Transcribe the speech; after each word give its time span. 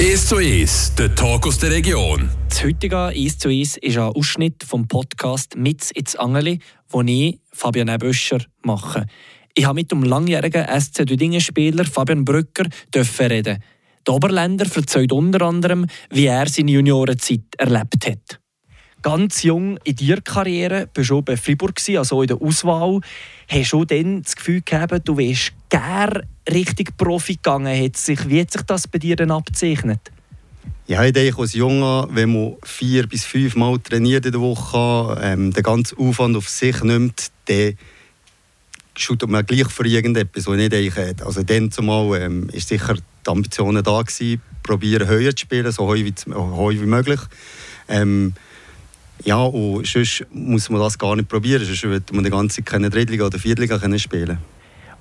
1 0.00 0.28
zu 0.28 0.36
1, 0.36 0.94
der 0.94 1.14
Talk 1.14 1.46
aus 1.46 1.58
der 1.58 1.72
Region. 1.72 2.30
Das 2.48 2.64
heutige 2.64 2.96
1 2.96 3.36
zu 3.36 3.50
1 3.50 3.76
ist 3.76 3.98
ein 3.98 4.04
Ausschnitt 4.04 4.64
vom 4.64 4.88
Podcast 4.88 5.56
«Mitz 5.56 5.90
ins 5.90 6.16
Angeli», 6.16 6.60
den 6.90 7.08
ich, 7.08 7.38
Fabian 7.52 7.88
Eböscher, 7.88 8.38
mache. 8.62 9.04
Ich 9.54 9.66
habe 9.66 9.74
mit 9.74 9.92
dem 9.92 10.02
langjährigen 10.02 10.64
SC 10.80 11.04
Düdingen-Spieler 11.04 11.84
Fabian 11.84 12.24
Brücker 12.24 12.64
reden. 12.94 13.62
Der 14.06 14.14
Oberländer 14.14 14.64
erzählt 14.74 15.12
unter 15.12 15.42
anderem, 15.42 15.84
wie 16.08 16.24
er 16.24 16.48
seine 16.48 16.70
Juniorenzeit 16.70 17.54
erlebt 17.58 18.06
hat. 18.06 18.40
Ganz 19.02 19.42
jung 19.42 19.78
in 19.84 19.96
deiner 19.96 20.20
Karriere, 20.20 20.88
bist 20.92 21.10
du 21.10 21.22
bei 21.22 21.36
Fribourg, 21.36 21.74
also 21.96 22.22
in 22.22 22.28
der 22.28 22.40
Auswahl. 22.40 23.00
Hast 23.48 23.72
du 23.72 23.84
dann 23.84 24.22
das 24.22 24.36
Gefühl 24.36 24.60
gehabt, 24.62 25.08
du 25.08 25.16
wärst 25.16 25.52
gerne 25.68 26.28
richtig 26.50 26.96
Profi 26.96 27.36
gegangen? 27.36 27.82
Hat 27.82 27.96
sich, 27.96 28.28
wie 28.28 28.40
hat 28.40 28.50
sich 28.50 28.62
das 28.62 28.86
bei 28.86 28.98
dir 28.98 29.16
dann 29.16 29.30
abzeichnet? 29.30 30.00
Ja, 30.86 31.04
ich 31.04 31.12
denke, 31.12 31.40
als 31.40 31.54
Junge, 31.54 32.08
wenn 32.10 32.32
man 32.32 32.56
vier 32.64 33.06
bis 33.06 33.24
fünf 33.24 33.54
Mal 33.54 33.78
trainiert 33.78 34.26
in 34.26 34.32
der 34.32 34.40
Woche, 34.40 35.18
ähm, 35.22 35.52
den 35.52 35.62
ganzen 35.62 35.98
Aufwand 35.98 36.36
auf 36.36 36.48
sich 36.48 36.82
nimmt, 36.82 37.30
dann 37.46 37.74
schaut 38.96 39.26
man 39.28 39.46
gleich 39.46 39.68
für 39.68 39.86
irgendetwas, 39.86 40.46
was 40.46 40.56
nicht 40.56 40.72
denke. 40.72 41.14
Also 41.24 41.42
dann 41.42 41.70
zumal 41.70 42.20
ähm, 42.20 42.48
ist 42.52 42.68
sicher 42.68 42.94
die 42.94 43.30
Ambition 43.30 43.82
da 43.82 44.02
probieren 44.62 45.08
höher 45.08 45.34
zu 45.34 45.42
spielen, 45.42 45.70
so 45.72 45.86
häufig 45.86 46.14
wie, 46.26 46.80
wie 46.80 46.86
möglich. 46.86 47.20
Ähm, 47.88 48.34
ja, 49.24 49.42
und 49.42 49.86
sonst 49.86 50.26
muss 50.32 50.70
man 50.70 50.80
das 50.80 50.98
gar 50.98 51.16
nicht 51.16 51.28
probieren, 51.28 51.64
sonst 51.64 51.82
würde 51.82 52.14
man 52.14 52.24
die 52.24 52.30
ganze 52.30 52.56
Zeit 52.56 52.66
keine 52.66 52.90
Drittliga 52.90 53.26
oder 53.26 53.38
Viertliga 53.38 53.98
spielen 53.98 54.38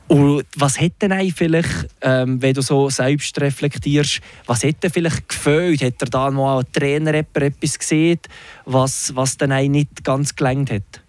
und 0.09 0.44
was 0.55 0.82
hätte 0.82 1.08
denn 1.08 1.32
vielleicht, 1.32 1.88
ähm, 2.02 2.42
wenn 2.42 2.55
du 2.55 2.62
so 2.62 2.90
selbst 2.90 3.40
reflektierst, 3.40 4.22
was 4.48 4.64
hätte 4.64 4.90
vielleicht 4.90 5.30
gefällt? 5.30 5.84
Hat 5.84 6.02
er 6.02 6.08
da 6.08 6.32
mal 6.32 6.59
ein 6.59 6.66
Trainer 6.73 7.14
etwas 7.14 7.78
gesehen, 7.78 8.20
was, 8.66 9.16
was 9.16 9.38
dann 9.38 9.72
nicht 9.72 10.03
ganz 10.03 10.36
gelangt 10.36 10.72
hat? 10.72 11.02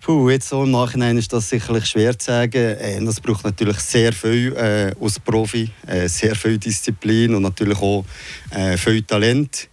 Puh, 0.00 0.30
jetzt 0.30 0.48
so 0.48 0.64
im 0.64 0.72
Nachhinein 0.72 1.16
ist 1.18 1.32
das 1.32 1.48
sicherlich 1.48 1.86
schwer 1.86 2.18
zu 2.18 2.32
sagen. 2.32 2.52
Äh, 2.52 3.04
das 3.04 3.20
braucht 3.20 3.44
natürlich 3.44 3.78
sehr 3.78 4.12
viel 4.12 4.52
äh, 4.56 4.92
als 5.00 5.20
Profi, 5.20 5.70
äh, 5.86 6.08
sehr 6.08 6.34
viel 6.34 6.58
Disziplin 6.58 7.36
und 7.36 7.42
natürlich 7.42 7.78
auch 7.78 8.04
äh, 8.50 8.76
viel 8.76 9.02
Talent. 9.02 9.68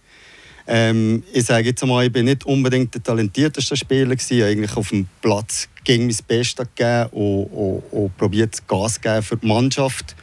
Ähm, 0.66 1.22
ich 1.32 1.44
sage 1.44 1.68
jetzt 1.68 1.84
mal, 1.84 2.06
ich 2.06 2.12
bin 2.12 2.26
nicht 2.26 2.44
unbedingt 2.44 2.94
der 2.94 3.02
talentierteste 3.02 3.76
Spieler 3.76 4.14
gewesen. 4.14 4.42
Eigentlich 4.42 4.76
auf 4.76 4.90
dem 4.90 5.08
Platz 5.20 5.68
ging 5.84 6.06
mein 6.06 6.16
Bestes 6.26 6.66
gegeben 6.74 7.08
und, 7.12 7.44
und, 7.46 7.82
und 7.90 8.16
probiert 8.16 8.66
Gas 8.68 9.00
geben 9.00 9.22
für 9.22 9.36
die 9.36 9.46
Mannschaft. 9.46 10.14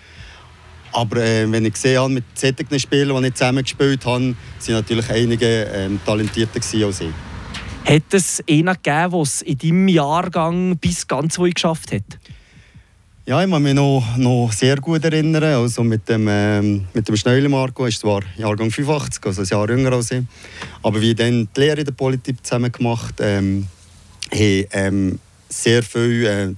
Aber 0.94 1.18
äh, 1.18 1.52
wenn 1.52 1.66
ich 1.66 1.74
gesehen 1.74 2.00
habe, 2.00 2.14
mit 2.14 2.24
solchen 2.34 2.80
Spielern, 2.80 3.22
die 3.22 3.30
ich 3.30 3.36
zusammen 3.36 3.64
gespielt 3.64 4.06
habe, 4.06 4.36
sind 4.60 4.76
natürlich 4.76 5.10
einige 5.10 5.64
ähm, 5.74 6.00
talentierter 6.06 6.60
als 6.86 7.02
ich. 7.02 7.10
Hat 7.86 8.14
es 8.14 8.44
einen 8.50 8.74
gegeben, 8.74 9.12
der 9.12 9.22
es 9.22 9.42
in 9.42 9.58
deinem 9.58 9.88
Jahrgang 9.88 10.78
bis 10.78 11.08
ganz 11.08 11.38
wo 11.40 11.44
geschafft 11.44 11.92
hat? 11.94 12.20
Ja, 13.28 13.44
ich 13.44 13.52
kann 13.52 13.62
mich 13.62 13.74
noch, 13.74 14.16
noch 14.16 14.54
sehr 14.54 14.78
gut 14.78 15.04
erinnern. 15.04 15.44
Also 15.44 15.84
mit 15.84 16.08
dem, 16.08 16.30
ähm, 16.30 16.88
mit 16.94 17.10
dem 17.10 17.18
Schneuли 17.18 17.50
Marco 17.50 17.86
ist 17.86 18.00
zwar 18.00 18.22
Jahrgang 18.38 18.72
85, 18.72 19.26
also 19.26 19.42
ein 19.42 19.48
Jahr 19.50 19.70
jünger 19.70 19.92
als 19.92 20.12
ich. 20.12 20.24
Aber 20.82 21.02
wir 21.02 21.14
dann 21.14 21.50
die 21.54 21.60
Lehre 21.60 21.80
in 21.80 21.86
der 21.86 21.92
Politik 21.92 22.38
zusammen 22.42 22.72
gemacht, 22.72 23.16
ähm, 23.20 23.68
haben 24.32 24.66
ähm, 24.72 25.20
sehr 25.50 25.84
viel 25.84 26.26
äh, 26.26 26.54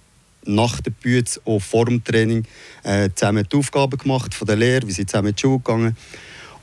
nach 0.46 0.80
der 0.82 0.92
Bühne 0.92 1.24
und 1.46 1.62
vor 1.62 1.86
dem 1.86 2.04
Training 2.04 2.46
äh, 2.84 3.10
zusammen 3.16 3.48
die 3.52 3.58
Aufgaben 3.58 3.98
gemacht 3.98 4.36
von 4.36 4.46
der 4.46 4.58
Lehre, 4.58 4.88
wie 4.88 4.92
sie 4.92 5.08
zusammen 5.08 5.30
in 5.30 5.36
die 5.36 5.42
Schule 5.42 5.58
gegangen. 5.58 5.98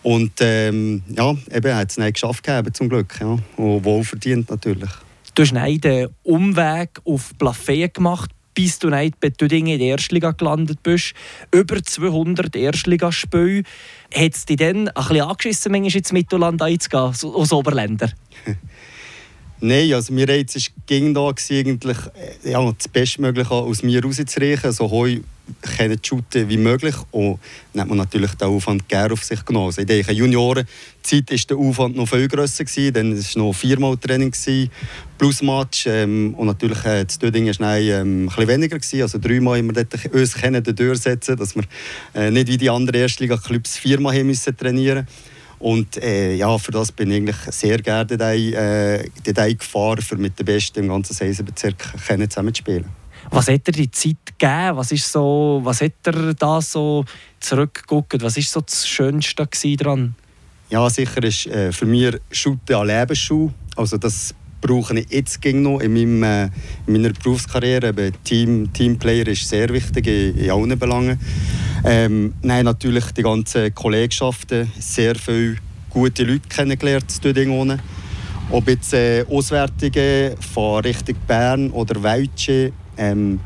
Und 0.05 0.35
ähm, 0.39 1.03
ja, 1.09 1.35
eben 1.53 1.75
hat 1.75 1.91
es 1.91 1.99
nicht 1.99 2.15
geschafft 2.15 2.45
gehabt, 2.45 2.77
zum 2.77 2.89
Glück. 2.89 3.13
Ja. 3.21 3.39
Und 3.57 3.85
wohl 3.85 4.05
verdient 4.05 4.51
natürlich. 4.51 4.91
Du 5.35 5.43
hast 5.43 5.53
den 5.53 6.09
Umweg 6.23 6.91
auf 7.05 7.33
Plafé 7.37 7.93
gemacht 7.93 8.31
bis 8.57 8.81
du 8.81 8.89
nicht 8.89 9.21
bei 9.21 9.31
Tüdingen 9.31 9.75
in 9.75 9.79
der 9.79 9.89
Erstliga 9.89 10.33
gelandet 10.33 10.83
bist. 10.83 11.13
Über 11.53 11.81
200 11.81 12.57
Erstligaspiele. 12.57 13.63
Hat 14.13 14.35
es 14.35 14.47
dich 14.47 14.57
dann 14.57 14.89
ein 14.89 14.95
bisschen 14.95 15.21
angeschissen, 15.21 15.73
manchmal 15.73 15.97
ins 15.97 16.13
Mittelland 16.13 16.63
einzugehen, 16.63 17.03
als 17.03 17.53
Oberländer? 17.53 18.11
Nein, 19.61 19.93
also 19.95 20.13
mir 20.13 20.27
jetzt 20.29 20.71
ging 20.87 21.15
da 21.15 21.29
eigentlich 21.29 21.97
äh, 22.45 22.51
ja, 22.51 22.73
das 22.73 22.89
Bestmögliche 22.89 23.51
aus 23.51 23.83
mir 23.83 24.03
rauszureichen, 24.03 24.71
so 24.71 24.91
heu 24.91 25.21
können 25.63 25.99
shooten 26.03 26.49
wie 26.49 26.57
möglich. 26.57 26.95
Und 27.11 27.39
dann 27.73 27.83
hat 27.83 27.89
man 27.89 27.99
natürlich 27.99 28.33
den 28.35 28.49
Aufwand 28.49 28.89
gerne 28.89 29.15
auf 29.15 29.25
sich 29.25 29.45
genommen. 29.45 29.67
Also 29.67 29.81
in 29.81 29.87
der 29.87 30.01
Juniorenzeit 30.01 31.31
war 31.31 31.39
der 31.49 31.57
Aufwand 31.57 31.97
noch 31.97 32.09
viel 32.09 32.29
grösser, 32.29 32.65
gewesen, 32.65 32.93
dann 32.93 33.13
war 33.13 33.19
es 33.19 33.37
noch 33.37 33.53
viermal 33.53 33.97
Training 33.97 34.31
gewesen, 34.31 34.71
plus 35.17 35.43
Match. 35.43 35.87
Ähm, 35.87 36.35
und 36.35 36.49
natürlich 36.49 36.85
äh, 36.85 37.05
das 37.05 37.19
Döding 37.19 37.47
war 37.47 37.79
ähm, 37.79 38.25
ein 38.25 38.27
bisschen 38.27 38.49
weniger, 38.49 38.79
gewesen, 38.79 39.03
also 39.03 39.19
dreimal 39.19 39.59
haben 39.59 39.75
wir 39.75 39.85
dort 39.85 40.15
uns 40.15 40.35
können 40.35 40.63
durchsetzen 40.63 41.37
dass 41.37 41.55
wir 41.55 41.65
äh, 42.15 42.31
nicht 42.31 42.49
wie 42.49 42.59
die 42.59 42.69
anderen 42.69 43.01
Erstliga-Clubs 43.01 43.79
viermal 43.79 44.19
haben 44.19 44.35
trainieren 44.57 45.07
und 45.59 46.03
äh, 46.03 46.35
ja, 46.35 46.59
für 46.59 46.73
das 46.73 46.93
bin 46.93 47.11
ich 47.11 47.17
eigentlich 47.17 47.37
sehr 47.51 47.79
gerne 47.79 48.13
äh, 48.13 49.55
gefahren, 49.55 50.05
um 50.13 50.19
mit 50.19 50.39
den 50.39 50.45
Besten 50.45 50.81
im 50.81 50.89
ganzen 50.89 51.15
Seisenbezirk 51.15 51.95
zusammen 51.99 52.55
zu 52.55 52.59
spielen. 52.59 52.87
Was 53.31 53.49
hat 53.49 53.63
er 53.67 53.73
die 53.73 53.91
Zeit 53.91 54.17
gegeben? 54.39 54.77
Was, 54.77 54.93
ist 54.93 55.11
so, 55.11 55.61
was 55.65 55.81
hat 55.81 55.93
er 56.05 56.35
da 56.35 56.61
so 56.61 57.05
zurückgeguckt? 57.41 58.23
Was 58.23 58.37
war 58.37 58.43
so 58.43 58.61
das 58.61 58.87
Schönste 58.87 59.47
daran? 59.77 60.15
Ja, 60.69 60.89
sicher 60.91 61.23
ist 61.23 61.47
äh, 61.47 61.73
für 61.73 61.87
mich 61.87 62.17
Shooten 62.31 62.77
an 62.77 62.87
Lebensschuh. 62.87 63.51
Also 63.77 63.99
das 63.99 64.35
brauche 64.61 64.99
ich 64.99 65.11
jetzt 65.11 65.45
noch 65.45 65.81
in, 65.81 65.93
meinem, 65.93 66.23
äh, 66.23 66.45
in 66.87 66.93
meiner 66.93 67.11
Berufskarriere. 67.13 67.89
Eben 67.89 68.13
Team, 68.25 68.73
Teamplayer 68.73 69.29
ist 69.29 69.49
sehr 69.49 69.69
wichtig 69.71 70.07
in, 70.07 70.37
in 70.39 70.51
allen 70.51 70.79
Belangen. 70.79 71.21
Ähm, 71.85 72.35
nein, 72.43 72.65
natürlich 72.65 73.13
die 73.13 73.23
ganzen 73.23 73.75
Kollegschaften, 73.75 74.71
sehr 74.79 75.15
viele 75.15 75.57
gute 75.91 76.25
Leute 76.25 76.49
kennengelernt 76.49 77.21
in 77.25 77.35
Ding 77.35 77.81
Ob 78.51 78.69
jetzt 78.69 78.93
äh, 78.95 79.25
Auswärtige 79.29 80.37
von 80.53 80.81
Richtung 80.83 81.17
Bern 81.27 81.71
oder 81.71 82.03
Weitsche, 82.03 82.73
ähm, 82.97 83.41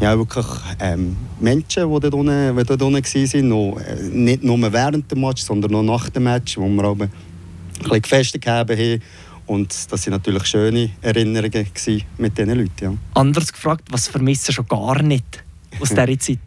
ja, 0.00 0.16
wirklich 0.16 0.46
ähm, 0.80 1.16
Menschen, 1.40 1.90
die 1.92 2.00
dort 2.00 2.14
unten, 2.14 2.56
die 2.56 2.64
dort 2.64 2.82
unten 2.82 3.04
waren, 3.04 3.48
noch, 3.48 3.80
äh, 3.80 4.02
nicht 4.02 4.42
nur 4.42 4.72
während 4.72 5.10
dem 5.10 5.20
Match, 5.20 5.42
sondern 5.42 5.70
noch 5.70 5.82
nach 5.82 6.10
dem 6.10 6.24
Match, 6.24 6.58
wo 6.58 6.68
wir 6.68 6.84
aber 6.84 7.04
ein 7.04 7.10
bisschen 7.82 8.02
gefestigt 8.02 8.46
haben. 8.46 9.00
Und 9.46 9.92
das 9.92 10.06
waren 10.06 10.12
natürlich 10.12 10.46
schöne 10.46 10.90
Erinnerungen 11.00 11.66
mit 12.18 12.36
diesen 12.36 12.58
Leuten. 12.58 12.70
Ja. 12.80 12.94
Anders 13.14 13.52
gefragt, 13.52 13.84
was 13.90 14.08
vermissen 14.08 14.52
schon 14.52 14.66
gar 14.66 15.00
nicht 15.02 15.44
aus 15.80 15.90
dieser 15.90 16.06
Zeit? 16.18 16.38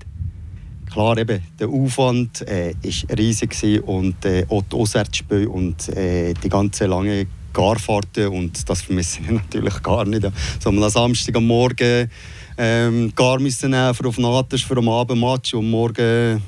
Klar, 0.92 1.18
eben, 1.18 1.42
der 1.60 1.70
Aufwand 1.70 2.42
war 2.42 2.48
äh, 2.48 2.74
riesig 3.18 3.84
und 3.86 4.26
äh, 4.26 4.46
auch 4.50 4.64
die 4.64 4.76
Auswärtsspiele 4.76 5.48
und 5.48 5.90
äh, 5.90 6.34
die 6.34 6.50
ganze 6.50 6.88
lange 6.88 7.28
Garfahrten 7.54 8.28
und 8.28 8.70
das 8.70 8.82
vermisse 8.82 9.22
ich 9.22 9.30
natürlich 9.32 9.82
gar 9.84 10.06
nicht. 10.06 10.28
So, 10.60 10.70
am 10.70 10.90
Samstag 10.90 11.36
am 11.36 11.48
Morgen 11.48 12.10
ähm, 12.58 13.14
gar 13.16 13.40
müssen 13.40 13.72
nehmen 13.72 13.94
für 13.94 14.08
auf 14.08 14.18
Natas 14.18 14.62
für 14.62 14.78
am 14.78 14.90
Abendmatch 14.90 15.54
und 15.54 15.70
morgen 15.70 16.42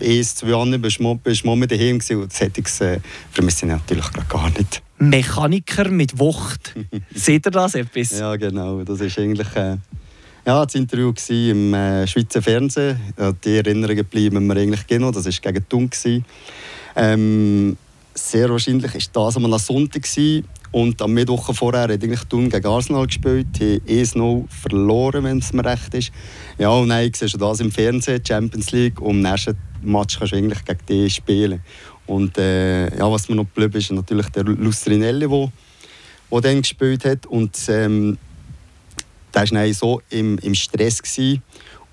eins, 0.00 0.34
zwei 0.34 0.48
Jahre 0.48 0.78
bist 0.78 0.98
du 0.98 1.14
bist 1.16 1.44
mit 1.44 1.70
daheim 1.70 1.98
gewesen 1.98 2.22
und 2.22 2.32
das 2.32 2.80
äh, 2.80 3.00
vermisse 3.30 3.66
ich 3.66 3.72
natürlich 3.72 4.10
gar 4.28 4.50
nicht. 4.50 4.82
Mechaniker 4.98 5.88
mit 5.88 6.18
Wucht. 6.18 6.74
Seht 7.14 7.46
ihr 7.46 7.50
das 7.50 7.74
etwas? 7.74 8.18
Ja, 8.18 8.36
genau. 8.36 8.82
Das 8.84 9.00
ist 9.00 9.18
eigentlich 9.18 9.54
äh, 9.56 9.76
ja, 10.44 10.64
das 10.64 10.74
Interview 10.74 11.12
war 11.12 11.30
im 11.30 11.74
äh, 11.74 12.06
Schweizer 12.06 12.42
Fernsehen. 12.42 12.98
Die 13.44 13.56
Erinnerungen 13.56 14.04
bleiben 14.04 14.46
mir 14.46 14.56
eigentlich 14.56 14.86
genau. 14.86 15.12
Das 15.12 15.24
war 15.26 15.52
gegen 15.52 15.68
Thun. 15.68 15.90
Ähm, 16.96 17.76
sehr 18.14 18.50
wahrscheinlich 18.50 18.92
war 18.92 19.26
das 19.26 19.36
am 19.36 19.58
Sonntag. 19.58 20.02
Und 20.72 21.02
am 21.02 21.12
Mittwoch 21.12 21.54
vorher 21.54 21.82
hat 21.82 21.90
eigentlich 21.90 22.24
Thun 22.24 22.48
gegen 22.48 22.66
Arsenal 22.66 23.06
gespielt. 23.06 23.46
Die 23.60 23.80
1-0 23.82 24.48
verloren, 24.48 25.24
wenn 25.24 25.38
es 25.38 25.52
mir 25.52 25.64
recht 25.64 25.94
ist. 25.94 26.10
Ja, 26.58 26.70
und 26.70 26.88
dann 26.88 27.10
siehst 27.12 27.34
du 27.34 27.38
das 27.38 27.60
im 27.60 27.70
Fernsehen, 27.70 28.22
Champions 28.26 28.72
League. 28.72 29.00
Und 29.00 29.16
im 29.16 29.22
nächsten 29.22 29.56
Match 29.82 30.18
kannst 30.18 30.32
du 30.32 30.36
eigentlich 30.36 30.64
gegen 30.64 30.80
die 30.88 31.10
spielen. 31.10 31.60
Und 32.06 32.36
äh, 32.38 32.96
ja, 32.96 33.10
was 33.10 33.28
mir 33.28 33.36
noch 33.36 33.44
geblieben 33.44 33.76
ist, 33.76 33.92
natürlich 33.92 34.28
der 34.30 34.44
Lustrinelli, 34.44 35.28
der 35.28 36.40
dann 36.40 36.62
gespielt 36.62 37.04
hat. 37.04 37.26
Und 37.26 37.56
ähm, 37.68 38.18
der 39.34 39.50
war 39.50 39.72
so 39.72 40.02
im, 40.10 40.38
im 40.38 40.54
Stress. 40.54 41.02
Gewesen. 41.02 41.42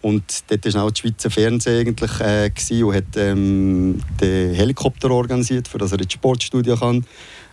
Und 0.01 0.23
dort 0.47 0.73
war 0.73 0.83
auch 0.83 0.91
das 0.91 0.99
Schweizer 0.99 1.29
Fernsehen 1.29 1.87
eigentlich, 1.87 2.19
äh, 2.21 2.83
und 2.83 2.95
hat 2.95 3.17
ähm, 3.17 3.99
den 4.21 4.53
Helikopter 4.53 5.11
organisiert, 5.11 5.67
für 5.67 5.77
dass 5.77 5.91
er 5.91 5.99
ins 5.99 6.13
Sportstudio 6.13 6.77
kann. 6.77 7.05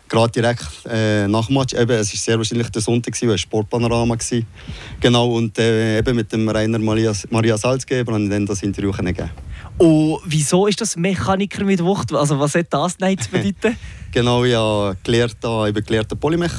Gerade 0.09 0.31
direkt 0.31 0.69
äh, 0.89 1.27
nach 1.27 1.47
dem 1.47 1.57
Match, 1.57 1.75
eben, 1.75 1.91
es 1.91 2.13
war 2.13 2.19
sehr 2.19 2.39
wahrscheinlich 2.39 2.69
der 2.69 2.81
Sonntag, 2.81 3.21
war 3.23 3.33
ein 3.33 3.39
Sportpanorama. 3.39 4.15
Gewesen. 4.15 4.47
Genau, 5.01 5.33
und 5.33 5.59
äh, 5.59 5.99
eben 5.99 6.15
mit 6.15 6.31
dem 6.33 6.49
Rainer 6.49 6.79
Maria, 6.79 7.13
Maria 7.31 7.59
Salzgeber 7.59 8.13
habe 8.13 8.23
ich 8.23 8.31
dann 8.31 8.47
das 8.47 8.63
Interview 8.63 8.93
gegeben. 8.93 9.31
Und 9.79 10.21
wieso 10.25 10.69
ist 10.69 10.81
das 10.81 10.97
Mechaniker 10.97 11.65
mit 11.65 11.83
Wucht? 11.83 12.13
Also 12.13 12.39
was 12.39 12.55
hat 12.55 12.67
das 12.71 12.99
nicht 13.01 13.25
zu 13.25 13.31
bedeuten? 13.31 13.77
genau, 14.13 14.45
ich 14.45 14.55
habe 14.55 14.97
gelernt, 15.03 15.39
ich 15.43 15.75
bin 15.75 15.85
gelehrter 15.85 16.15
Polymech 16.15 16.53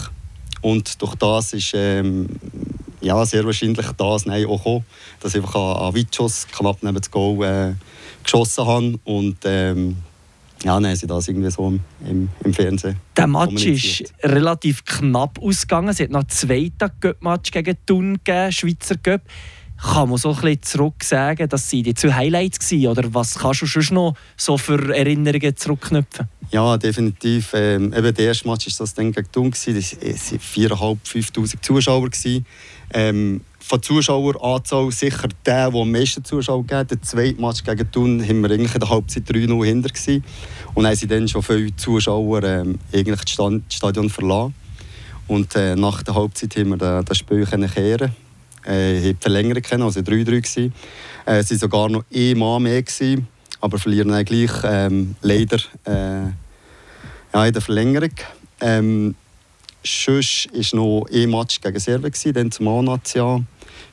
und 0.62 1.02
durch 1.02 1.16
das 1.16 1.54
ist 1.54 1.72
ähm, 1.74 2.28
ja, 3.02 3.26
sehr 3.26 3.46
wahrscheinlich 3.46 3.86
das 3.86 4.26
Nein 4.26 4.46
auch 4.46 4.58
gekommen, 4.58 4.86
dass 5.20 5.36
ich 5.36 5.42
einfach 5.42 5.56
an, 5.56 5.88
an 5.88 5.94
knapp 6.52 6.78
neben 6.82 6.98
das 6.98 7.12
Goal 7.12 7.44
äh, 7.44 7.74
geschossen 8.24 8.66
habe 8.66 9.00
und 9.04 9.38
ähm, 9.46 9.98
ja, 10.64 10.74
dann 10.74 10.88
haben 10.88 10.96
sie 10.96 11.06
das 11.06 11.28
irgendwie 11.28 11.52
so 11.52 11.68
im, 12.08 12.30
im 12.44 12.54
Fernsehen 12.54 12.98
Der 13.16 13.28
Match 13.28 13.66
ist 13.66 14.12
relativ 14.24 14.84
knapp 14.86 15.40
ausgegangen. 15.40 15.90
Es 15.90 16.00
hat 16.00 16.10
noch 16.10 16.22
einen 16.22 16.30
zweiten 16.30 16.92
Cup-Match 17.00 17.52
gegen 17.52 17.78
Thun 17.86 18.20
gegeben, 18.24 18.52
Schweizer 18.52 18.98
Cup. 18.98 19.22
Kann 19.82 20.10
man 20.10 20.18
so 20.18 20.30
ein 20.30 20.36
bisschen 20.36 20.62
zurück 20.64 21.04
sagen, 21.04 21.48
dass 21.48 21.70
sie 21.70 21.84
die 21.84 21.94
zwei 21.94 22.14
Highlights 22.14 22.72
waren? 22.72 22.88
Oder 22.88 23.14
was 23.14 23.36
kannst 23.36 23.62
du 23.62 23.68
schon 23.68 23.96
noch 23.96 24.16
so 24.36 24.58
für 24.58 24.96
Erinnerungen 24.96 25.56
zurückknüpfen? 25.56 26.28
Ja, 26.50 26.78
definitiv. 26.78 27.52
Ähm, 27.54 27.94
eben 27.94 28.14
der 28.14 28.26
erste 28.26 28.48
Match 28.48 28.68
war 28.68 28.74
das 28.80 28.94
dann 28.94 29.12
gegen 29.12 29.32
Thun. 29.32 29.52
Das 29.52 29.68
waren 29.68 29.76
4'500, 29.80 30.98
5'000 31.06 31.62
Zuschauer. 31.62 32.10
Ähm, 32.94 33.42
von 33.60 33.84
Zuschaueranzahl 33.84 34.92
sicher 34.92 35.28
der, 35.46 35.70
der 35.70 35.80
am 35.80 35.92
meisten 35.92 36.24
Zuschauer 36.24 36.66
gegeben 36.66 36.88
Der 36.88 37.02
zweite 37.02 37.42
Match 37.42 37.64
gegen 37.64 37.92
Thun 37.92 38.24
haben 38.24 38.42
wir 38.42 38.50
eigentlich 38.50 38.74
in 38.74 38.80
der 38.80 38.90
Halbzeit 38.90 39.24
3-0 39.30 39.66
hinter. 39.66 39.90
Gewesen. 39.90 40.24
Und 40.74 40.86
dann 40.86 40.96
sind 40.96 41.12
dann 41.12 41.28
schon 41.28 41.44
viele 41.44 41.76
Zuschauer 41.76 42.44
ähm, 42.44 42.80
eigentlich 42.94 43.20
das 43.20 43.62
Stadion 43.70 44.10
verlassen. 44.10 44.56
Und 45.28 45.56
äh, 45.56 45.76
nach 45.76 46.02
der 46.02 46.16
Halbzeit 46.16 46.56
haben 46.56 46.70
wir 46.70 47.04
das 47.04 47.18
Spiel 47.18 47.46
kehren 47.46 48.16
äh, 48.68 49.14
die 49.14 49.18
Verlängerung 49.20 49.62
kennen, 49.62 49.84
also 49.84 50.00
3-3 50.02 50.72
äh, 51.26 51.40
Es 51.40 51.50
waren 51.50 51.58
sogar 51.58 51.90
noch 51.90 52.04
ein 52.14 52.38
Mann 52.38 52.64
mehr, 52.64 52.82
gewesen, 52.82 53.28
aber 53.62 53.80
verlieren 53.80 54.10
dann 54.10 54.26
gleich 54.26 54.52
ähm, 54.64 55.16
leider 55.22 55.58
äh, 55.86 56.30
ja, 57.34 57.46
in 57.46 57.54
der 57.54 57.62
Verlängerung. 57.62 58.12
Ähm, 58.62 59.16
Sonst 59.88 60.50
war 60.54 60.80
noch 60.80 61.06
ein 61.14 61.30
Match 61.30 61.62
gegen 61.62 61.80
Serbien, 61.80 62.34
dann 62.34 62.52
zum 62.52 62.68
A-National. 62.68 63.46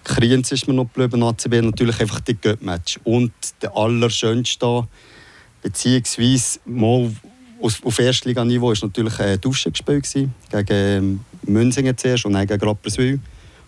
Kriens 0.02 0.50
ist 0.50 0.66
mir 0.66 0.74
noch 0.74 0.92
geblieben, 0.92 1.22
ACB 1.22 1.62
natürlich 1.62 2.00
einfach 2.00 2.20
die 2.20 2.34
Göttmatch. 2.34 2.98
Und 3.04 3.32
der 3.62 3.76
allerschönste, 3.76 4.88
beziehungsweise 5.62 6.58
mal 6.64 7.12
auf 7.60 7.98
Erstliganiveau, 7.98 8.68
war 8.68 8.76
natürlich 8.82 9.18
ein 9.20 9.40
Duschen-Spiel 9.40 10.02
gegen 10.02 10.32
ähm, 10.68 11.20
Münzingen 11.46 11.96
zuerst 11.96 12.24
und 12.26 12.32
dann 12.32 12.46
gegen 12.46 12.66
Rapperswil, 12.66 13.20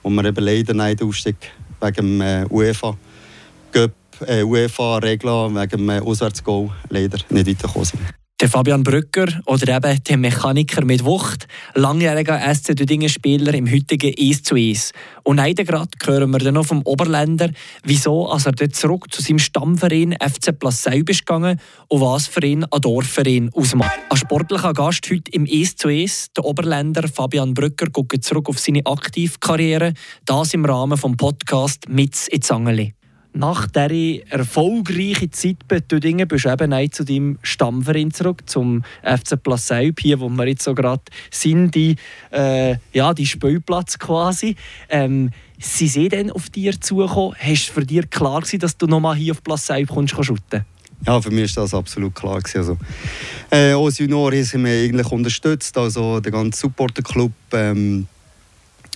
wo 0.07 0.11
wir 0.11 0.25
eben 0.25 0.45
leider 0.45 0.73
nicht 0.73 1.03
Aufstieg 1.03 1.35
wegen 1.81 1.95
dem 1.95 2.21
äh, 2.21 2.47
UEFA 2.49 2.97
Cup, 3.73 3.91
äh, 4.25 4.45
UEFA-Regler, 4.45 5.53
wegen 5.53 5.69
dem 5.69 5.91
äh, 5.91 5.99
Auswärtsgoal 5.99 6.71
leider 6.91 7.19
nicht 7.29 7.49
weitergekommen 7.49 7.85
sind. 7.85 8.26
Der 8.39 8.51
Fabian 8.51 8.83
Brücker 8.83 9.29
oder 9.47 9.75
eben 9.75 10.05
der 10.05 10.19
Mechaniker 10.19 10.85
mit 10.85 11.07
Wucht, 11.07 11.49
langjähriger 11.75 12.39
SC 12.55 12.75
Düdingen-Spieler 12.75 13.55
im 13.55 13.67
heutigen 13.67 14.13
1 14.15 14.43
zu 14.43 14.57
1. 14.57 14.93
Und 15.23 15.41
heute 15.41 15.65
gerade 15.65 15.89
hören 16.05 16.31
wir 16.33 16.41
dann 16.41 16.53
noch 16.53 16.67
vom 16.67 16.83
Oberländer, 16.83 17.49
wieso 17.83 18.29
als 18.29 18.45
er 18.45 18.53
dort 18.53 18.75
zurück 18.75 19.07
zu 19.11 19.23
seinem 19.23 19.39
Stammverein 19.39 20.15
FC 20.21 20.53
Plassau 20.59 20.91
ist 20.91 21.25
gegangen 21.25 21.59
und 21.89 22.03
was 22.03 22.27
für 22.27 22.45
ihn 22.45 22.65
ein 22.65 22.81
Dorfverein 22.83 23.49
ausmacht. 23.55 23.99
Als 24.11 24.21
sportlicher 24.21 24.75
Gast 24.75 25.09
heute 25.11 25.31
im 25.31 25.49
1 25.51 25.77
zu 25.77 25.89
1, 25.89 26.33
der 26.37 26.45
Oberländer 26.45 27.09
Fabian 27.09 27.55
Brücker 27.55 27.89
guckt 27.89 28.23
zurück 28.23 28.51
auf 28.51 28.59
seine 28.59 28.85
Aktivkarriere, 28.85 29.95
das 30.27 30.53
im 30.53 30.67
Rahmen 30.67 31.01
des 31.01 31.17
Podcasts 31.17 31.89
«Mitz 31.89 32.29
ins 32.29 32.51
Angeli» 32.51 32.97
nach 33.37 33.67
dieser 33.67 34.31
erfolgreichen 34.31 35.31
Zeit 35.33 35.57
bei 35.69 35.81
Tüdingen 35.81 36.27
bist 36.27 36.47
du 36.47 36.51
eben 36.51 36.93
zu 36.93 37.05
deinem 37.05 37.39
Stammverein 37.43 38.11
zurück, 38.11 38.43
zum 38.47 38.83
FC 39.03 39.43
Plassau, 39.43 39.91
hier, 39.99 40.21
wo 40.21 40.29
wir 40.29 40.49
jetzt 40.49 40.65
so 40.65 40.75
gerade 40.75 41.03
sind, 41.31 41.75
die, 41.75 41.97
äh, 42.33 42.77
ja, 42.93 43.13
die 43.13 43.27
Spielplatz 43.27 43.99
quasi. 43.99 44.57
Ähm, 44.89 45.31
sie 45.59 45.89
sind 45.89 46.13
dann 46.13 46.31
auf 46.31 46.49
dich 46.51 46.81
zugekommen. 46.81 47.37
Hast 47.39 47.69
du 47.69 47.73
für 47.75 47.85
dich 47.85 48.09
klar 48.11 48.41
gewesen, 48.41 48.61
dass 48.61 48.77
du 48.77 48.87
nochmal 48.87 49.17
hier 49.17 49.33
auf 49.33 49.43
Plassau 49.43 49.83
kommst, 49.87 50.15
shooten 50.25 50.65
ja, 51.07 51.21
für 51.21 51.31
mich 51.31 51.55
war 51.57 51.65
das 51.65 51.75
absolut 51.75 52.15
klar. 52.15 52.41
Also, 52.55 52.79
äh, 53.51 53.73
als 53.73 53.99
Junior 53.99 54.33
haben 54.33 54.65
wir 54.65 54.85
eigentlich 54.85 55.13
unterstützt, 55.13 55.77
also 55.77 56.21
der 56.21 56.33
ganze 56.33 56.61
Supporterclub. 56.61 57.33
Ähm, 57.53 58.09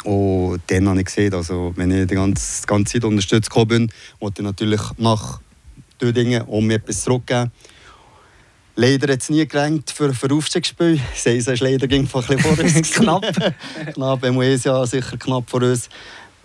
und 0.05 0.61
dann 0.67 0.89
habe 0.89 1.01
ich 1.01 1.07
gesehen, 1.07 1.35
also, 1.35 1.73
wenn 1.77 1.91
ich 1.91 2.07
die 2.07 2.15
ganze, 2.15 2.63
die 2.63 2.67
ganze 2.67 2.93
Zeit 2.95 3.05
unterstützt 3.05 3.51
bin, 3.69 3.91
wollte 4.19 4.43
ich 4.43 4.47
natürlich 4.47 4.81
nach 4.97 5.41
Dödingen 6.01 6.43
um 6.43 6.67
mir 6.67 6.75
etwas 6.75 7.03
zurückgeben. 7.03 7.51
Leider 8.77 9.13
hat 9.13 9.21
es 9.21 9.29
nie 9.29 9.47
gereicht 9.47 9.91
für, 9.91 10.15
für 10.15 10.33
Aufstiegsspiel. 10.33 10.99
Seisa 11.15 11.53
ist 11.53 11.61
leider 11.61 11.87
ging 11.87 12.03
ein 12.03 12.09
bisschen 12.09 12.39
vor 12.39 12.59
uns. 12.59 12.93
knapp. 12.93 13.23
knapp, 13.93 14.25
ja 14.25 14.87
sicher 14.87 15.17
knapp 15.19 15.51
vor 15.51 15.63
uns. 15.63 15.91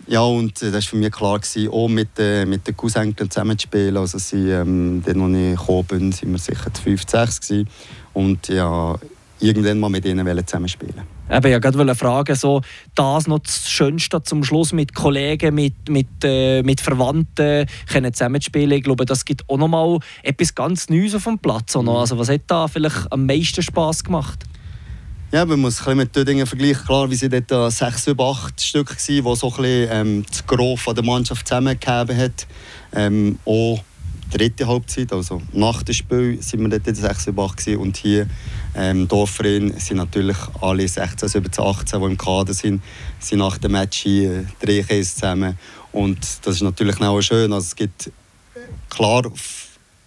Ja, 0.06 0.20
und 0.20 0.60
das 0.60 0.72
war 0.72 0.82
für 0.82 0.96
mich 0.96 1.10
klar, 1.10 1.38
gewesen, 1.38 1.70
auch 1.70 1.88
mit, 1.88 2.10
äh, 2.18 2.44
mit 2.44 2.66
den 2.66 2.76
Cousenkeln 2.76 3.30
zusammen 3.30 3.58
zu 3.58 3.64
spielen. 3.64 3.96
Also, 3.96 4.18
sie, 4.18 4.50
ähm, 4.50 5.02
dann, 5.04 5.22
als 5.22 5.34
ich 5.34 5.58
gekommen 5.58 5.84
bin, 5.88 6.12
waren 6.12 6.32
wir 6.32 6.38
sicher 6.38 6.70
5, 6.84 7.02
6 7.08 7.40
gewesen. 7.40 7.68
Und 8.12 8.48
ja, 8.48 8.96
irgendwann 9.40 9.80
mal 9.80 9.88
mit 9.88 10.04
ihnen 10.04 10.46
zusammenspielen 10.46 11.15
Eben, 11.30 11.52
ich 11.52 11.74
wollte 11.74 11.94
fragen, 11.96 12.36
so, 12.36 12.60
das 12.94 13.26
noch 13.26 13.40
das 13.40 13.68
Schönste 13.68 14.22
zum 14.22 14.44
Schluss 14.44 14.72
mit 14.72 14.94
Kollegen, 14.94 15.54
mit, 15.54 15.88
mit, 15.88 16.06
äh, 16.22 16.62
mit 16.62 16.80
Verwandten 16.80 17.66
können 17.88 18.12
zusammenspielen. 18.12 18.78
Ich 18.78 18.84
glaube, 18.84 19.04
das 19.06 19.24
gibt 19.24 19.48
auch 19.48 19.58
noch 19.58 19.66
mal 19.66 19.98
etwas 20.22 20.54
ganz 20.54 20.88
Neues 20.88 21.16
auf 21.16 21.24
dem 21.24 21.38
Platz. 21.38 21.74
Mhm. 21.74 21.88
Also, 21.88 22.16
was 22.18 22.28
hat 22.28 22.42
da 22.46 22.68
vielleicht 22.68 23.12
am 23.12 23.26
meisten 23.26 23.62
Spass 23.62 24.04
gemacht? 24.04 24.44
Ja, 25.32 25.44
man 25.44 25.58
muss 25.58 25.84
ein 25.86 25.96
mit 25.96 26.14
Dödingen 26.14 26.46
vergleichen. 26.46 26.84
Klar, 26.84 27.10
wir 27.10 27.32
waren 27.32 27.44
dort 27.48 27.72
sechs, 27.72 28.06
über 28.06 28.30
acht 28.30 28.60
Stück, 28.60 28.96
die 28.96 29.20
so 29.20 29.30
ein 29.30 29.36
bisschen, 29.36 29.88
ähm, 29.90 30.24
das 30.30 30.46
Gros 30.46 30.84
der 30.84 31.04
Mannschaft 31.04 31.48
zusammengegeben 31.48 32.16
hat. 32.16 32.46
Ähm, 32.94 33.38
auch 33.44 33.82
dritte 34.36 34.66
Halbzeit, 34.66 35.12
also 35.12 35.40
nach 35.52 35.82
dem 35.82 35.94
Spiel, 35.94 36.42
sind 36.42 36.60
wir 36.60 36.68
dort 36.68 36.86
in 36.86 36.94
der 36.94 37.14
6 37.14 37.28
8 37.36 37.68
und 37.76 37.96
hier 37.96 38.26
ähm, 38.74 39.08
Dorfverein 39.08 39.72
sind 39.78 39.96
natürlich 39.96 40.36
alle 40.60 40.86
16, 40.86 41.28
17, 41.28 41.64
18, 41.64 42.00
die 42.00 42.06
im 42.06 42.18
Kader 42.18 42.52
sind, 42.52 42.82
sind 43.18 43.38
nach 43.38 43.58
dem 43.58 43.72
Match 43.72 44.02
hier 44.02 44.44
Käse 44.60 45.14
zusammen. 45.14 45.58
Und 45.92 46.18
das 46.42 46.56
ist 46.56 46.62
natürlich 46.62 47.00
auch 47.00 47.20
schön, 47.22 47.52
also 47.52 47.64
es 47.64 47.76
gibt 47.76 48.10
klar 48.90 49.22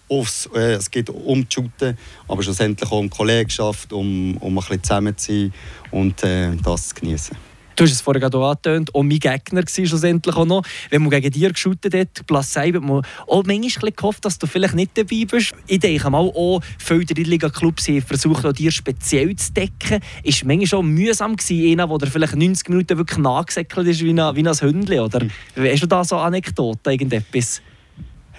aufs, 0.08 0.48
äh, 0.54 0.74
es 0.74 0.90
geht 0.90 1.10
um 1.10 1.48
die 1.48 1.54
Shooten, 1.54 1.98
aber 2.28 2.42
schlussendlich 2.42 2.90
auch 2.90 2.98
um 2.98 3.10
Kollegschaft, 3.10 3.92
um, 3.92 4.36
um 4.36 4.56
ein 4.58 4.60
bisschen 4.60 4.82
zusammen 4.82 5.18
zu 5.18 5.32
sein 5.32 5.52
und 5.90 6.22
äh, 6.22 6.54
das 6.56 6.88
zu 6.88 6.94
genießen. 6.96 7.49
Du 7.76 7.84
hast 7.84 7.92
es 7.92 8.00
vorhin 8.00 8.20
gerade 8.20 8.38
angetönt, 8.38 8.94
auch 8.94 9.02
mein 9.02 9.18
Gegner 9.18 9.62
war 9.62 9.86
schlussendlich 9.86 10.36
auch 10.36 10.44
noch. 10.44 10.62
Wenn 10.90 11.02
man 11.02 11.10
gegen 11.10 11.30
dir 11.30 11.52
geschaut 11.52 11.78
hat, 11.84 12.44
7, 12.44 12.74
hat 12.74 12.82
man 12.82 13.02
auch 13.26 13.44
manchmal 13.44 13.92
gehofft, 13.92 14.24
dass 14.24 14.38
du 14.38 14.46
vielleicht 14.46 14.74
nicht 14.74 14.96
dabei 14.96 15.24
bist. 15.30 15.54
Ich 15.66 15.78
denke 15.78 16.10
mal 16.10 16.18
auch, 16.18 16.60
viele 16.78 17.04
Drittliga-Clubs 17.04 17.88
haben 17.88 18.02
versucht, 18.02 18.44
auch 18.44 18.52
dir 18.52 18.70
speziell 18.70 19.34
zu 19.36 19.52
decken. 19.52 20.00
Ist 20.22 20.44
manchmal 20.44 20.66
schon 20.66 20.86
mühsam 20.88 21.36
gewesen, 21.36 21.80
einer, 21.80 21.98
der 21.98 22.08
vielleicht 22.08 22.36
90 22.36 22.68
Minuten 22.68 22.98
wirklich 22.98 23.18
nachgesäckelt 23.18 23.86
ist 23.88 24.02
wie 24.02 24.10
ein, 24.10 24.36
wie 24.36 24.46
ein 24.46 24.54
Hündchen, 24.54 25.00
oder? 25.00 25.20
Hm. 25.20 25.30
Hast 25.56 25.82
du 25.82 25.86
da 25.86 26.04
so 26.04 26.16
Anekdoten, 26.16 26.92
irgendetwas? 26.92 27.62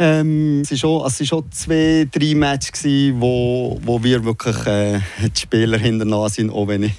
Ähm, 0.03 0.62
es 0.62 0.72
waren 0.72 0.77
schon, 0.79 1.01
also 1.03 1.25
schon 1.25 1.51
zwei, 1.51 2.08
drei 2.12 2.34
Matches, 2.34 2.84
wo, 3.20 3.79
wo 3.84 4.03
wir 4.03 4.25
wirklich 4.25 4.65
äh, 4.65 5.00
die 5.20 5.39
Spieler 5.39 5.77
hinterher 5.77 6.27
sind, 6.27 6.50
auch 6.50 6.67
wenn 6.67 6.84
ich 6.84 6.93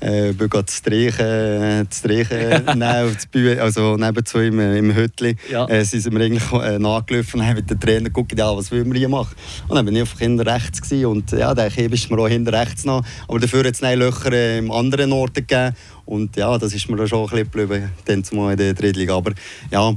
äh, 0.00 0.34
Streichen, 0.68 1.88
das 1.88 1.98
Streichen 2.00 2.64
neben, 2.74 3.58
also 3.58 3.96
nebenzu 3.96 4.40
im, 4.40 4.60
im 4.60 4.94
Hütli, 4.94 5.36
ja. 5.50 5.66
äh, 5.70 5.86
sind 5.86 6.12
wir 6.12 6.20
eigentlich 6.22 6.52
äh, 6.52 6.78
nachgelaufen. 6.78 7.40
Und 7.40 7.46
haben 7.46 7.56
mit 7.56 7.70
den 7.70 7.80
Trainer 7.80 8.10
geguckt, 8.10 8.38
ja, 8.38 8.54
was 8.54 8.70
wollen 8.70 8.92
wir 8.92 8.98
hier 8.98 9.08
machen. 9.08 9.34
Und 9.66 9.76
dann 9.76 9.86
bin 9.86 9.94
ich 9.94 10.02
einfach 10.02 10.18
hinter 10.18 10.44
rechts 10.44 10.82
gewesen, 10.82 11.06
und 11.06 11.32
ja, 11.32 11.54
der 11.54 11.70
Hebel 11.70 11.94
ist 11.94 12.10
mir 12.10 12.18
auch 12.18 12.28
hinter 12.28 12.52
rechts 12.52 12.84
nach, 12.84 13.02
aber 13.26 13.38
dafür 13.38 13.64
hat 13.64 13.72
es 13.72 13.80
Löcher 13.80 14.32
äh, 14.34 14.58
im 14.58 14.70
anderen 14.70 15.12
Ort 15.12 15.32
gegeben. 15.32 15.74
Und 16.04 16.36
ja, 16.36 16.58
das 16.58 16.74
ist 16.74 16.90
mir 16.90 17.08
schon 17.08 17.20
ein 17.20 17.28
bisschen 17.30 17.50
geblieben, 17.50 17.90
dann 18.04 18.22
zumal 18.22 18.52
in 18.52 18.58
der 18.58 18.74
Drittliga, 18.74 19.16
aber 19.16 19.32
ja, 19.70 19.94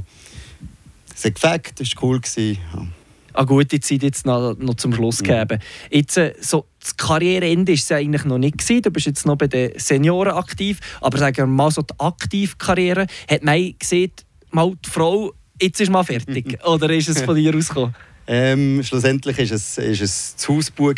es 1.18 1.24
hat 1.24 1.34
gefällt, 1.34 1.80
es 1.80 1.96
war 1.96 2.04
cool. 2.04 2.20
Gewesen, 2.20 2.58
ja. 2.72 2.86
eine 3.34 3.46
gute 3.46 3.80
Zeit 3.80 4.02
jetzt 4.02 4.24
noch, 4.24 4.56
noch 4.56 4.74
zum 4.74 4.92
Schluss 4.92 5.18
gegeben. 5.18 5.60
Jetzt, 5.90 6.16
äh, 6.16 6.34
so, 6.40 6.66
das 6.80 6.96
Karriereende 6.96 7.72
war 7.72 7.74
es 7.74 7.92
eigentlich 7.92 8.24
noch 8.24 8.38
nicht. 8.38 8.58
Gewesen. 8.58 8.82
Du 8.82 8.90
bist 8.90 9.06
jetzt 9.06 9.26
noch 9.26 9.36
bei 9.36 9.48
den 9.48 9.72
Senioren 9.78 10.32
aktiv. 10.32 10.78
Aber 11.00 11.18
sagen 11.18 11.36
wir 11.36 11.46
mal, 11.46 11.70
so 11.70 11.82
die 11.82 11.94
Aktivkarriere, 11.98 13.06
hat 13.28 13.42
man 13.42 13.74
gesehen, 13.78 14.12
mal 14.50 14.72
die 14.84 14.88
Frau, 14.88 15.32
jetzt 15.60 15.80
ist 15.80 15.90
mal 15.90 16.04
fertig? 16.04 16.58
Oder 16.64 16.90
ist 16.90 17.08
es 17.08 17.22
von 17.22 17.34
dir 17.34 17.54
ausgekommen? 17.56 17.94
Ähm, 18.30 18.82
schlussendlich 18.84 19.38
war 19.38 19.44
es, 19.44 19.78
ist 19.78 20.02
es 20.02 20.34
das 20.36 20.48
Hausbuch, 20.48 20.94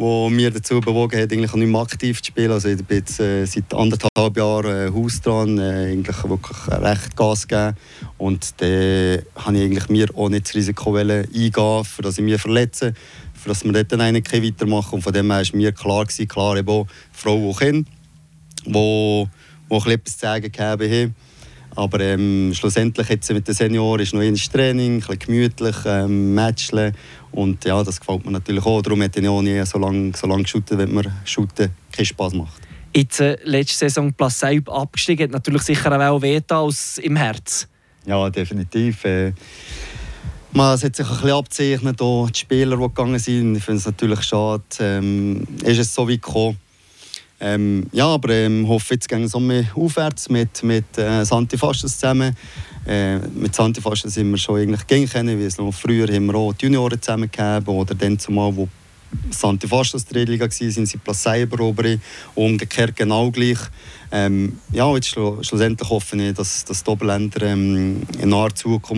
wo 0.00 0.30
mir 0.30 0.50
dazu 0.50 0.80
bewogen 0.80 1.20
hat, 1.20 1.30
eigentlich 1.30 1.52
nicht 1.52 1.68
mehr 1.68 1.80
aktiv 1.82 2.22
zu 2.22 2.28
spielen. 2.28 2.52
Also 2.52 2.68
ich 2.68 2.82
bin 2.82 2.98
jetzt 2.98 3.20
äh, 3.20 3.44
seit 3.44 3.72
anderthalb 3.74 4.34
Jahren 4.34 4.88
äh, 4.88 4.90
Haus 4.90 5.20
dran, 5.20 5.58
äh, 5.58 5.92
eigentlich 5.92 6.24
wirklich 6.24 6.68
recht 6.68 7.14
Gas 7.14 7.46
gegeben. 7.46 7.76
Und 8.16 8.54
dann 8.62 9.22
habe 9.36 9.58
ich 9.58 9.64
eigentlich 9.64 9.88
mir 9.90 10.08
auch 10.16 10.30
nicht 10.30 10.46
das 10.46 10.54
Risiko 10.54 10.96
eingehen, 10.96 11.52
dass 12.02 12.18
ich 12.18 12.24
mich 12.24 12.40
verletze, 12.40 12.94
für 13.34 13.50
dass 13.50 13.62
wir 13.62 13.72
dort 13.72 13.92
einen 13.92 14.24
weitermachen. 14.24 14.94
Und 14.94 15.02
von 15.02 15.12
dem 15.12 15.30
her 15.30 15.42
war 15.42 15.56
mir 15.56 15.72
klar, 15.72 16.06
gewesen, 16.06 16.28
klar 16.28 16.56
eben 16.56 16.68
auch 16.70 16.86
Frau 17.12 17.50
und 17.50 17.58
Kind, 17.58 17.88
wo 18.64 19.28
etwas 19.68 20.14
zu 20.14 20.20
sagen 20.20 20.50
haben. 20.58 21.14
Aber 21.76 22.00
ähm, 22.00 22.52
schlussendlich 22.54 23.08
jetzt 23.08 23.30
mit 23.32 23.46
den 23.46 23.54
Senioren 23.54 24.00
ist 24.00 24.12
noch 24.12 24.20
ein 24.20 24.34
Training, 24.34 24.94
ein 24.94 24.98
bisschen 25.00 25.18
gemütlich, 25.18 25.76
ähm, 25.86 26.34
Matcheln. 26.34 26.94
Und 27.32 27.64
ja, 27.64 27.82
das 27.82 28.00
gefällt 28.00 28.24
mir 28.24 28.32
natürlich 28.32 28.64
auch. 28.66 28.82
Darum 28.82 29.02
hätte 29.02 29.20
ich 29.20 29.28
auch 29.28 29.42
nie 29.42 29.64
so 29.64 29.78
lange, 29.78 30.12
so 30.16 30.26
lange 30.26 30.42
geshootet, 30.42 30.78
wenn 30.78 30.92
mir 30.92 31.04
Shooten 31.24 31.70
keinen 31.92 32.06
Spass 32.06 32.34
macht. 32.34 32.60
Jetzt, 32.94 33.20
äh, 33.20 33.36
letzte 33.44 33.88
Saison 33.88 34.12
Platz 34.12 34.40
7 34.40 34.68
abgestiegen, 34.68 35.26
hat 35.26 35.32
natürlich 35.32 35.62
sicher 35.62 36.10
auch 36.10 36.20
wehgetan 36.22 36.64
als 36.64 36.98
im 36.98 37.14
Herz. 37.14 37.68
Ja, 38.04 38.28
definitiv. 38.30 39.04
Äh, 39.04 39.32
man, 40.52 40.74
es 40.74 40.82
hat 40.82 40.96
sich 40.96 41.06
ein 41.06 41.14
bisschen 41.14 41.30
abzeichnet, 41.30 42.02
auch 42.02 42.28
die 42.28 42.40
Spieler, 42.40 42.76
die 42.76 42.82
gegangen 42.82 43.18
sind. 43.20 43.54
Ich 43.54 43.62
finde 43.62 43.78
es 43.78 43.86
natürlich 43.86 44.22
schade. 44.22 44.64
Ähm, 44.80 45.46
ist 45.62 45.78
es 45.78 45.94
so 45.94 46.08
weit 46.08 46.20
gekommen. 46.20 46.58
Ähm, 47.40 47.86
ja, 47.92 48.06
aber 48.06 48.28
ich 48.30 48.46
ähm, 48.46 48.68
hoffe, 48.68 48.94
jetzt 48.94 49.08
gehen 49.08 49.22
wir 49.22 49.64
aufwärts 49.74 50.28
mit, 50.28 50.62
mit 50.62 50.98
äh, 50.98 51.24
Santi 51.24 51.56
Fastes 51.56 51.98
zusammen. 51.98 52.36
Äh, 52.86 53.18
mit 53.18 53.54
Fastes 53.80 54.14
sind 54.14 54.30
wir 54.30 54.38
schon 54.38 54.60
eigentlich 54.60 54.86
gegen 54.86 55.08
kennen, 55.08 55.38
es 55.46 55.58
noch 55.58 55.72
früher 55.72 56.06
haben 56.08 56.26
wir 56.26 56.34
auch 56.34 56.52
die 56.52 56.66
Junioren 56.66 57.00
zusammengegeben 57.00 57.74
oder 57.74 57.94
dann 57.94 58.18
zumal, 58.18 58.54
wo 58.54 58.68
Fastes 59.66 60.04
die 60.04 60.24
Liga 60.24 60.44
war, 60.44 60.50
sind 60.50 60.86
sie 60.86 60.98
Platz 60.98 61.24
7 61.24 61.50
erobert. 61.50 61.98
Umgekehrt 62.34 62.94
genau 62.96 63.30
gleich. 63.30 63.58
Ähm, 64.12 64.58
ja, 64.72 64.92
jetzt 64.94 65.08
schlussendlich 65.08 65.88
hoffe 65.88 66.16
ich, 66.16 66.34
dass, 66.34 66.64
dass 66.64 66.84
die 66.84 66.90
Oberländer 66.90 67.42
ähm, 67.46 68.02
in 68.20 68.28
naher 68.28 68.54
Zukunft 68.54 68.88